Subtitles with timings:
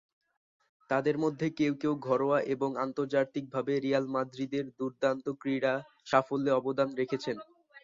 [0.89, 5.73] তাদের মধ্যে কেউ কেউ ঘরোয়া এবং আন্তর্জাতিকভাবে রিয়াল মাদ্রিদের দুর্দান্ত ক্রীড়া
[6.05, 7.37] সাফল্যে অবদান রেখেছেন।